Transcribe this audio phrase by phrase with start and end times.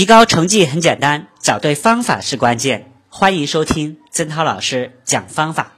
[0.00, 2.90] 提高成绩很简单，找对方法是关键。
[3.10, 5.74] 欢迎收听曾涛老师讲方法。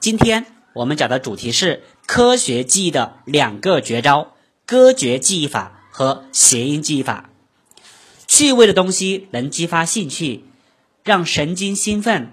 [0.00, 4.34] 今天我们讲的主题是科学记忆的两个绝招：
[4.66, 7.30] 歌诀记忆法和谐音记忆法。
[8.28, 10.44] 趣味的东西能激发兴趣，
[11.02, 12.32] 让神经兴奋，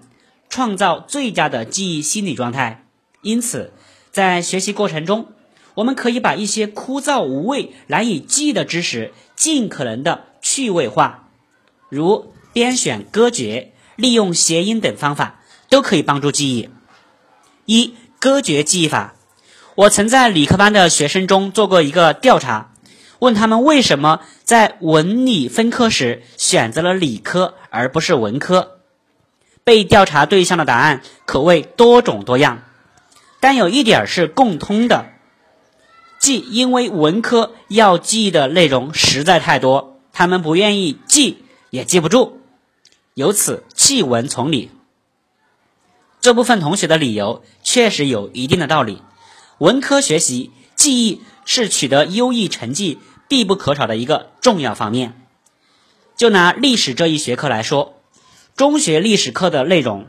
[0.50, 2.84] 创造最佳的记忆心理状态。
[3.22, 3.72] 因此，
[4.12, 5.28] 在学习过程中，
[5.76, 11.30] 我们可以把一些枯燥无味、难以记忆的知识，尽可能的趣味化，
[11.90, 16.70] 如编选歌诀、利用谐音等方法，都可以帮助记忆。
[17.66, 19.14] 一、歌诀记忆法。
[19.76, 22.72] 我曾在理科班的学生中做过一个调查，
[23.20, 28.80] 问他们为什么在文理分科时选择了理科而不是文科。
[29.64, 32.64] 被调查对象的答案可谓多种多样，
[33.40, 35.06] 但有一点是共通的。
[36.20, 39.89] 即因为文科要记忆的内容实在太多，
[40.20, 42.42] 他们不愿意记也记不住，
[43.14, 44.70] 由此弃文从理。
[46.20, 49.02] 这部分同学的理由确实有一定的道理。
[49.60, 55.26] 文科学习记忆是取得优异成绩必不可少的一个重要方面。
[56.18, 57.94] 就拿历史这一学科来说，
[58.58, 60.08] 中学历史课的内容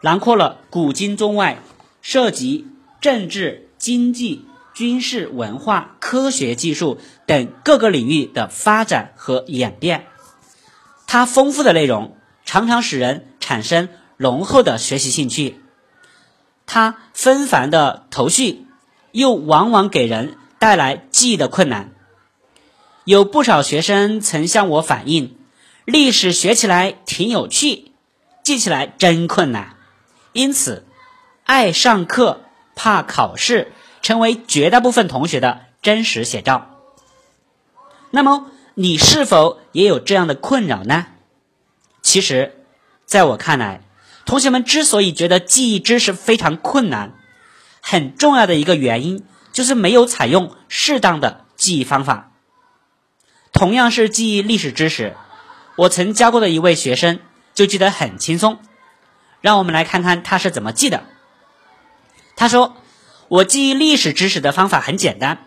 [0.00, 1.62] 囊括了古今中外，
[2.00, 2.66] 涉及
[3.02, 4.46] 政治、经济。
[4.72, 10.06] 军事、文化、科学技术等各个领域的发展和演变，
[11.06, 15.60] 它丰富的内容常常使人产生浓厚的学习兴趣。
[16.66, 18.66] 它纷繁的头绪
[19.12, 21.92] 又往往给人带来记忆的困难。
[23.04, 25.38] 有不少学生曾向我反映，
[25.84, 27.92] 历史学起来挺有趣，
[28.42, 29.76] 记起来真困难。
[30.32, 30.84] 因此，
[31.44, 32.40] 爱上课，
[32.74, 33.70] 怕考试。
[34.02, 36.70] 成为绝大部分同学的真实写照。
[38.10, 41.06] 那么，你是否也有这样的困扰呢？
[42.02, 42.64] 其实，
[43.06, 43.82] 在我看来，
[44.24, 47.14] 同学们之所以觉得记忆知识非常困难，
[47.80, 52.32] 很重要的一个原因就是没有采用适当的记忆方法。
[53.52, 55.16] 同样是记忆历史知识，
[55.76, 57.20] 我曾教过的一位学生
[57.54, 58.58] 就记得很轻松。
[59.40, 61.04] 让我们来看看他是怎么记的。
[62.36, 62.76] 他说。
[63.30, 65.46] 我记忆历史知识的方法很简单，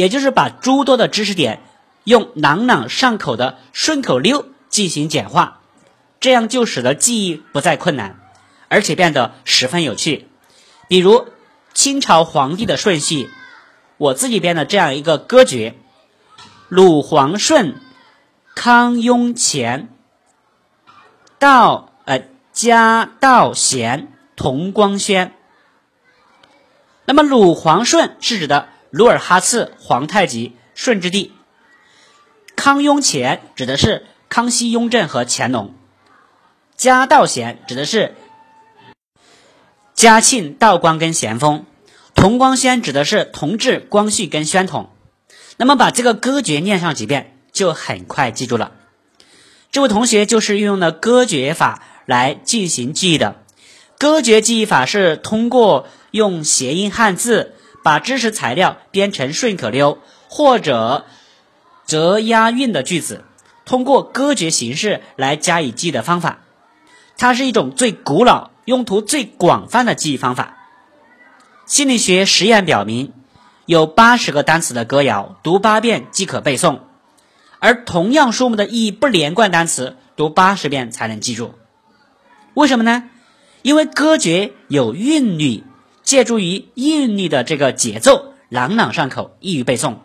[0.00, 1.60] 也就是把诸多的知识点
[2.04, 5.60] 用朗朗上口的顺口溜进行简化，
[6.20, 8.18] 这样就使得记忆不再困难，
[8.68, 10.26] 而且变得十分有趣。
[10.88, 11.28] 比如
[11.74, 13.28] 清朝皇帝的顺序，
[13.98, 15.74] 我自己编的这样一个歌诀：
[16.70, 17.74] 鲁皇顺，
[18.54, 19.90] 康雍乾，
[21.38, 22.22] 道呃
[22.54, 25.34] 嘉道咸，同光宣。
[27.04, 31.32] 那么鲁皇顺是指的努尔哈赤皇太极顺治帝，
[32.56, 35.74] 康雍乾指的是康熙、雍正和乾隆，
[36.76, 38.14] 嘉道咸指的是
[39.94, 41.66] 嘉庆、道光跟咸丰，
[42.14, 44.90] 同光宣指的是同治、光绪跟宣统。
[45.56, 48.72] 那么把这个歌诀念上几遍，就很快记住了。
[49.70, 53.36] 这位同学就是运用了歌诀法来进行记忆的。
[53.98, 59.98] 歌诀记忆法是通过用谐音汉字把知识材料编成顺口溜
[60.28, 61.06] 或者
[61.86, 63.24] 折押韵的句子，
[63.64, 66.40] 通过歌诀形式来加以记忆的方法。
[67.16, 70.56] 它是一种最古老、用途最广泛的记忆方法。
[71.66, 73.12] 心理学实验表明，
[73.66, 76.80] 有八十个单词的歌谣读八遍即可背诵，
[77.58, 81.54] 而同样数目的意义不连贯单词读八十遍才能记住。
[82.54, 83.10] 为什么呢？
[83.62, 85.62] 因为歌诀有韵律，
[86.10, 89.98] 借助于韵律的这个节奏，朗朗上口，易于背诵。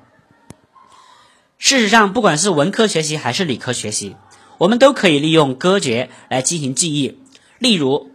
[1.57, 4.15] 事实上，不管是文科学习还是理科学习，
[4.59, 7.17] 我们都可以利用歌诀来进行记忆。
[7.57, 8.11] 例如，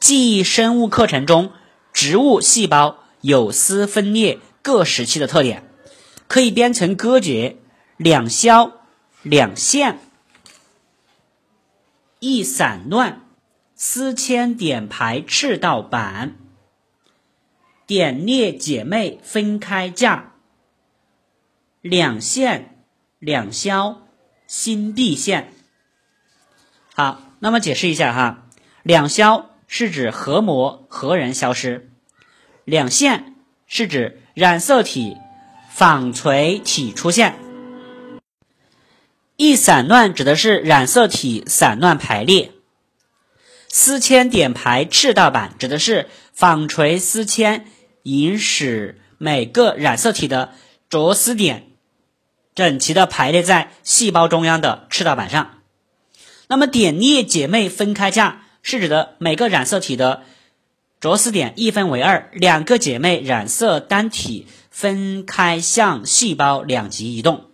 [0.00, 1.52] 记忆生物课程中
[1.92, 5.68] 植物细胞有丝分裂各时期的特点，
[6.26, 7.58] 可以编成歌诀：
[7.98, 8.72] 两消
[9.20, 9.98] 两线，
[12.18, 13.26] 一散乱。
[13.74, 16.36] 丝牵点排赤道板，
[17.92, 20.32] 点列姐妹分开嫁。
[21.82, 22.86] 两线
[23.18, 24.06] 两消
[24.46, 25.52] 新必现。
[26.94, 28.48] 好，那么解释一下哈，
[28.82, 31.90] 两消是指核膜核仁消失，
[32.64, 33.34] 两线
[33.66, 35.18] 是指染色体
[35.70, 37.38] 纺锤体出现，
[39.36, 42.52] 一散乱指的是染色体散乱排列。
[43.68, 47.66] 丝牵点排赤道板指的是纺锤丝牵
[48.02, 50.52] 引使每个染色体的
[50.88, 51.68] 着丝点
[52.54, 55.58] 整齐的排列在细胞中央的赤道板上。
[56.48, 60.24] 那么点列姐妹分开架是指的每个染色体的
[61.00, 67.50] 着丝点一分为二，两个姐妹染色单体分开向细胞两极移动。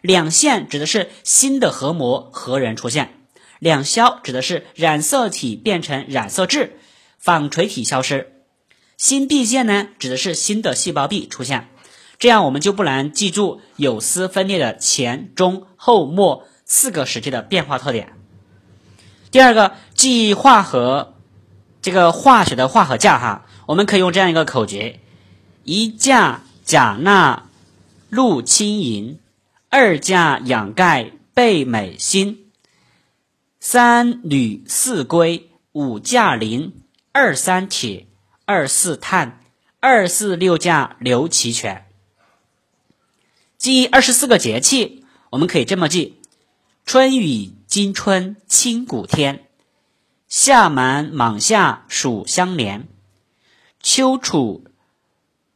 [0.00, 3.14] 两线指的是新的核膜核仁出现，
[3.58, 6.78] 两消指的是染色体变成染色质，
[7.18, 8.33] 纺锤体消失。
[8.96, 11.68] 新壁线呢，指的是新的细胞壁出现。
[12.18, 18.12] 这样我们就不难记住有丝分裂的前、中、后、末四个时期的变化特点。
[19.30, 21.14] 第二个，记忆化合
[21.82, 25.00] 这个化学的化合价哈，我们可以用这样一个口诀：
[25.64, 27.48] 一价钾钠
[28.08, 29.18] 氯氢银，
[29.68, 32.38] 二价氧钙钡镁锌，
[33.58, 36.72] 三铝四硅，五价磷，
[37.12, 38.06] 二三铁，
[38.44, 39.40] 二四碳，
[39.80, 41.86] 二四六价硫齐全。
[43.56, 46.20] 记二十四个节气，我们可以这么记：
[46.84, 47.52] 春雨。
[47.66, 49.48] 惊春清谷天，
[50.28, 52.86] 夏满莽夏暑相连，
[53.82, 54.64] 秋处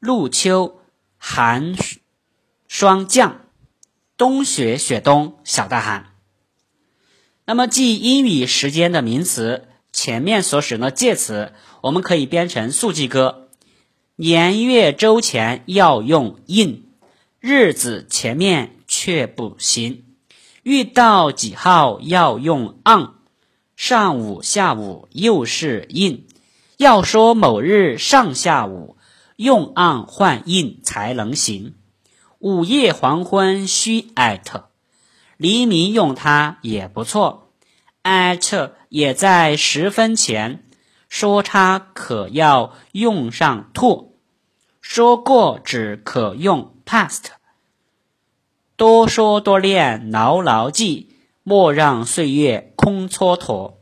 [0.01, 0.81] 露秋
[1.17, 1.77] 寒
[2.67, 3.43] 霜降，
[4.17, 6.13] 冬雪雪冬小大寒。
[7.45, 13.49] 那么记阴雨时间的名词，前面所使用的介词，我们可以编成速记歌：
[14.17, 16.89] 年月周前要用印，
[17.41, 20.05] 日子前面却不行。
[20.63, 23.15] 遇到几号要用 on，
[23.77, 26.25] 上午下午又是 in，
[26.77, 28.97] 要说某日上下午
[29.37, 31.75] 用 on 换 in 才能行。
[32.41, 34.65] 午夜黄昏需 at，
[35.37, 37.53] 黎明用它也不错。
[38.03, 40.68] at 也在十分前，
[41.09, 44.15] 说差可要用上 to，
[44.81, 47.25] 说过只可用 past。
[48.77, 53.75] 多说多练，牢牢记，莫让岁月空蹉跎。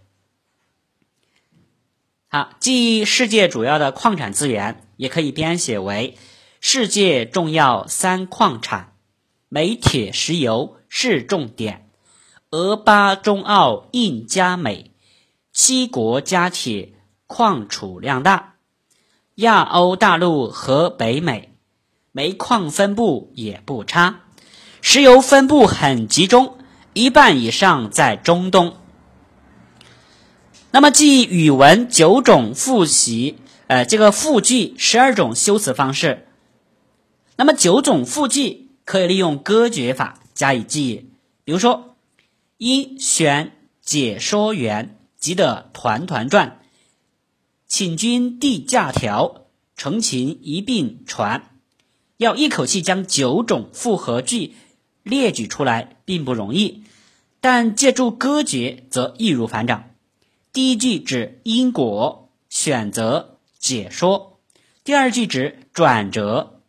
[2.29, 6.17] 好，记忆世界主要的矿产资源，也可以编写为
[6.61, 8.95] 世界重要三矿产：
[9.49, 11.91] 煤、铁、石油是重点。
[12.51, 14.93] 俄巴中澳印加美，
[15.53, 16.95] 七国加铁
[17.27, 18.55] 矿储量大。
[19.35, 21.55] 亚欧大陆和北美
[22.13, 24.21] 煤矿分布也不差。
[24.81, 26.59] 石油分布很集中，
[26.95, 28.77] 一半以上在中东。
[30.71, 36.29] 那么记语文九种复习，呃，这个复句十二种修辞方式。
[37.37, 41.11] 那么九种复句可以利用歌诀法加以记忆。
[41.45, 41.97] 比如说，
[42.57, 43.53] 一选
[43.83, 46.61] 解说员急得团团转，
[47.67, 49.47] 请君递假条，
[49.77, 51.51] 成情一并传。
[52.17, 54.55] 要一口气将九种复合句。
[55.03, 56.83] 列举出来并不容易，
[57.41, 59.91] 但借助歌诀则易如反掌。
[60.53, 64.39] 第一句指因果、选择、解说；
[64.83, 66.61] 第二句指转折；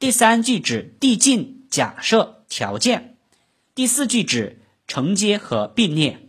[0.00, 3.14] 第三句指递进、假设、条件；
[3.76, 6.25] 第四句指承接和并列。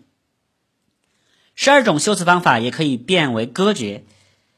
[1.59, 4.06] 十二种修辞方法也可以变为歌诀：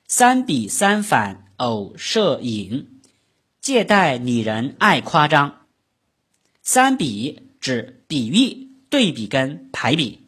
[0.06, 3.00] 三比三反偶摄引，
[3.62, 5.62] 借贷拟人爱夸张。
[6.62, 10.28] 三比指比喻、对比跟排比，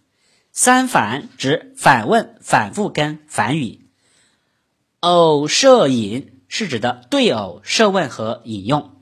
[0.53, 3.81] 三反指反问、反复跟反语。
[5.01, 8.95] 偶摄引是指的对偶、设问和引用。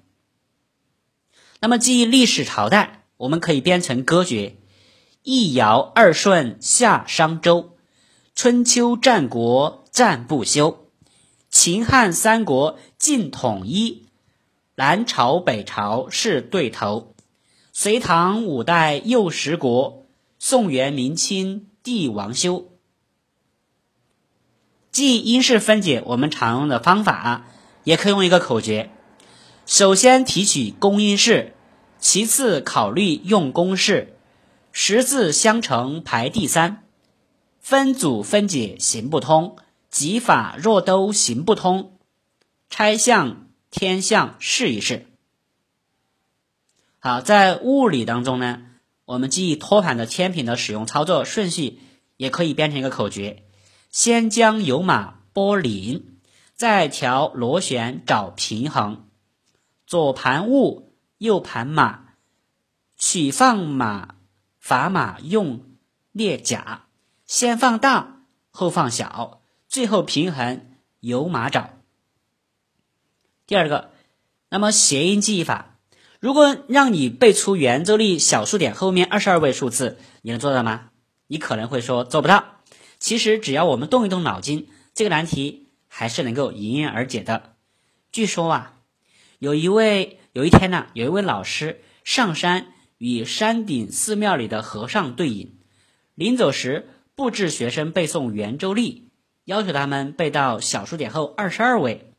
[1.60, 4.56] 那么记忆历史朝代，我们可以编成歌诀：
[5.24, 7.76] 一尧二舜夏商周，
[8.34, 10.88] 春秋战国战不休，
[11.50, 14.08] 秦汉三国尽统一，
[14.76, 17.16] 南朝北朝是对头。
[17.74, 20.06] 隋唐五代又十国，
[20.40, 22.70] 宋元明清帝王修。
[24.90, 27.46] 记因式分解，我们常用的方法
[27.84, 28.90] 也可以用一个口诀：
[29.66, 31.54] 首先提取公因式，
[32.00, 34.18] 其次考虑用公式，
[34.72, 36.84] 十字相乘排第三。
[37.60, 39.58] 分组分解行不通，
[39.90, 41.98] 几法若都行不通，
[42.70, 45.06] 拆项添项试一试。
[47.00, 48.62] 好，在物理当中呢，
[49.06, 51.80] 我们记忆托盘的天平的使用操作顺序，
[52.18, 53.44] 也可以编成一个口诀：
[53.90, 56.18] 先将油码拨零，
[56.56, 59.08] 再调螺旋找平衡。
[59.86, 62.14] 左盘物，右盘码，
[62.98, 64.16] 取放码
[64.70, 65.64] 砝码用
[66.12, 66.86] 列甲，
[67.26, 68.22] 先放大，
[68.52, 71.72] 后放小，最后平衡油码找。
[73.48, 73.90] 第二个，
[74.50, 75.80] 那么谐音记忆法。
[76.20, 80.92] 如果让你背出圆周率小数点后面二十二位数字，你能做到吗？
[81.26, 82.60] 你可能会说做不到。
[83.00, 87.56] 其实只要我们动一动脑筋，这个难题还是能够迎刃而解的。
[88.12, 88.76] 据说啊，
[89.40, 95.58] 有一位有一天呢，有一位老师上山与山顶寺庙里的和尚对饮，
[96.16, 99.08] 临走时布置学生背诵圆周率，
[99.46, 102.14] 要求他们背到小数点后二十二位。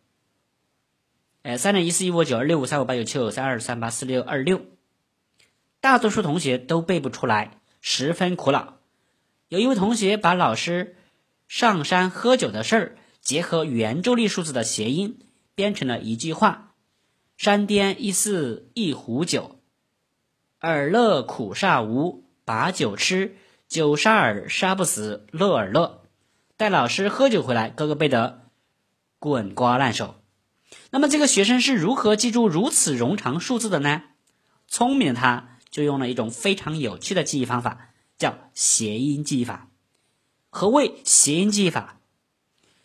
[1.42, 4.62] 哎，三点一四一五九二六五三五八九七九三二三八四六二六，
[5.80, 8.78] 大多数同学都背不出来，十分苦恼。
[9.49, 10.96] 有一位同学把老师
[11.46, 15.18] 上山喝酒的事儿结合圆周率数字的谐音，
[15.54, 16.75] 编成了一句话
[17.37, 19.59] ：“山巅一寺一壶酒，
[20.60, 23.36] 尔乐苦煞无，把酒吃，
[23.66, 26.02] 酒杀尔杀不死，乐尔乐。”
[26.58, 28.42] 带老师喝酒回来，哥哥背得
[29.18, 30.16] 滚瓜烂熟。
[30.90, 34.02] 那么这个学生是如何记住如此冗长数字的呢？
[34.68, 37.88] 聪明的他就用了一种非常有趣的记忆方法，
[38.18, 39.70] 叫谐音记忆法。
[40.50, 42.00] 何谓谐音记忆法？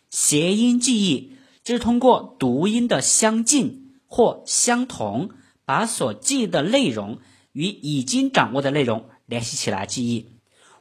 [0.08, 5.28] 谐音记忆就是通过读音的相近或相同，
[5.66, 7.18] 把所记的内容
[7.56, 10.28] 与已经掌握的内容联系起来记忆。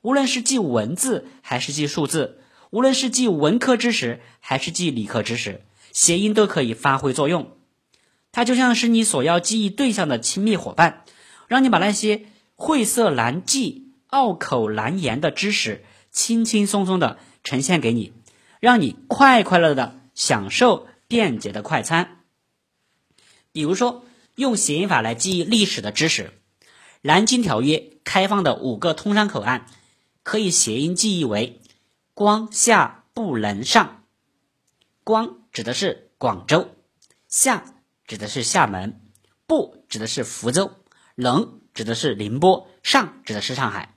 [0.01, 5.61] 无论是记文字还是记数字，无论是记文科知识还是记理科知识。
[5.93, 7.55] 谐音都可以发挥作用，
[8.33, 11.05] 它就像是你所要记忆对象的亲密伙伴，
[11.47, 18.11] 让你把那些晦涩难记、拗口难言的知识轻轻松松的呈现给你，
[18.59, 22.19] 让你快快乐乐的享受便捷的快餐。
[23.53, 24.03] 比如说，
[24.35, 26.23] 用谐音法来记忆历史的知识，
[27.07, 29.67] 《南京条约》开放的五个通商口岸，
[30.23, 31.61] 可以谐音记忆为
[32.15, 34.01] “光下不能上”，
[35.05, 35.37] 光。
[35.51, 36.67] 指的是广州，
[37.27, 37.75] 下
[38.07, 39.01] 指的是厦门，
[39.45, 40.71] 不指的是福州，
[41.13, 43.93] 能指的是宁波，上指的是上海。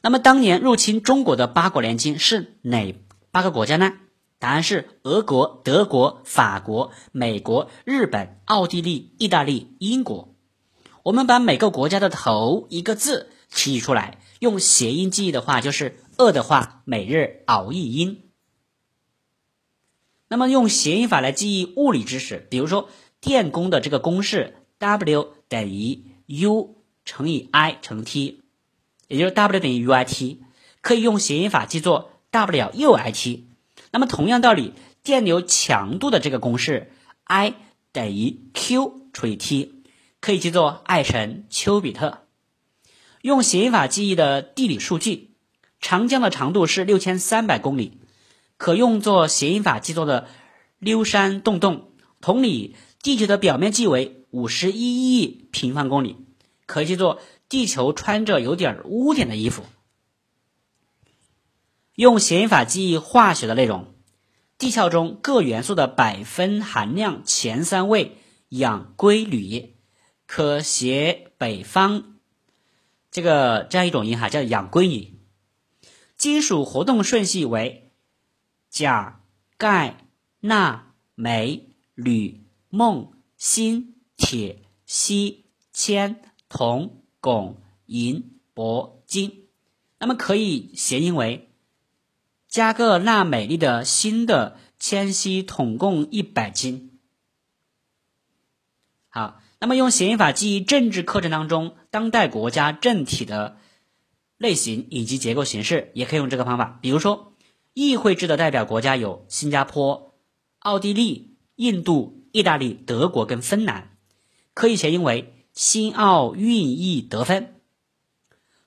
[0.00, 2.94] 那么当年入侵中国的八国联军是哪
[3.32, 3.92] 八个国家呢？
[4.38, 10.33] 答案是俄国、德国、法国、美国、日本、奥地利、意大利、英国。
[11.04, 18.22] 我们把每个国家的头一个字提取出来，用谐音记忆的话，就是饿的话，每日熬一音。
[20.28, 22.88] 那么用谐音法来记忆物理知识，比如说
[23.20, 28.40] 电工的这个公式 W 等于 U 乘以 I 乘 T，
[29.06, 30.40] 也就是 W 等于 U I T，
[30.80, 33.46] 可以用谐音法记作 W 又 I T。
[33.90, 36.90] 那么同样道理，电流强度的这个公式
[37.24, 37.52] I
[37.92, 39.73] 等于 Q 除以 T，
[40.24, 42.22] 可以记作爱神丘比特。
[43.20, 45.34] 用谐音法记忆的地理数据，
[45.82, 48.00] 长江的长度是六千三百公里。
[48.56, 50.26] 可用作谐音法记作的
[50.78, 56.16] 溜山洞洞，同理，地球的表面积为五十一亿平方公里，
[56.64, 59.62] 可以记作地球穿着有点污点的衣服。
[61.96, 63.92] 用谐音法记忆化学的内容，
[64.56, 68.16] 地壳中各元素的百分含量前三位
[68.48, 69.73] 氧硅铝，
[70.26, 72.18] 可携北方
[73.10, 75.18] 这个这样一种银哈，叫氧硅铝。
[76.16, 77.92] 金属活动顺序为。
[78.70, 79.20] 钾、
[79.56, 80.08] 钙、
[80.40, 87.54] 钠、镁、铝、锰、锌、铁、锡、铅、铜、汞、
[87.86, 89.46] 银、铂、金，
[90.00, 91.52] 那么可以谐音为
[92.48, 96.98] 加个钠镁粒的锌的铅锡统共一百斤。
[99.08, 103.56] 好，那么用谐音法记忆政治课程当中当代国家政体的
[104.38, 107.30] 类型以及结构形式，也可以用这个方法，比如说。
[107.76, 110.14] 议会制的代表国家有新加坡、
[110.60, 113.96] 奥地利、印度、意大利、德国跟芬兰，
[114.54, 117.56] 可以谐音为新奥运议得分。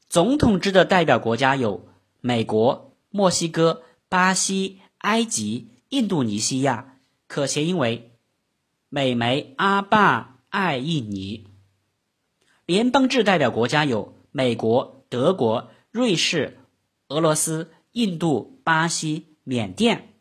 [0.10, 1.88] 总统制的代表国家有
[2.20, 6.98] 美国、墨西哥、巴西、埃及、印度尼西亚，
[7.30, 8.12] 可谐音为
[8.90, 11.48] 美媒阿坝爱印尼。
[12.66, 16.58] 联邦制代表国家有美国、德国、瑞士、
[17.08, 17.72] 俄罗斯。
[17.94, 20.14] 印度、巴西、缅甸，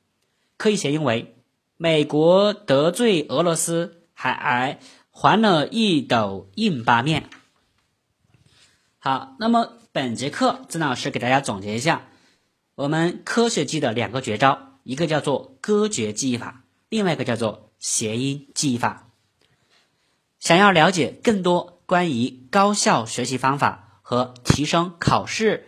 [0.57, 1.37] 可以谐音为
[1.77, 4.81] 美国得罪俄罗斯，还
[5.11, 7.29] 还了一斗印巴面。
[8.99, 12.09] 好，那么本节课曾老师给大家总结一下，
[12.77, 19.06] 我们科学记的两个绝招，一个叫做歌诀记忆法，另外一个叫做谐音记忆法。
[20.47, 25.67] 想要了解更多关于高效学习方法和提升考试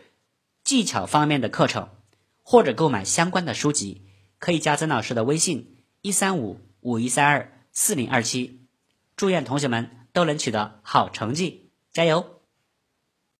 [0.62, 1.88] 技巧方面的课程。
[2.44, 4.06] 或者购买相关的书籍，
[4.38, 8.68] 可以加曾老师的微信：一三五五一三二四零二七。
[9.16, 9.90] 祝愿同学们。
[10.12, 11.73] 都能取得好成绩。
[11.92, 12.38] 加油！